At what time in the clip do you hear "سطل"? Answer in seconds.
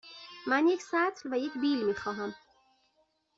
0.81-1.29